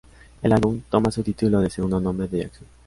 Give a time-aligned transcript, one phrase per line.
[0.41, 2.67] El álbum toma su título de segundo nombre de Jackson.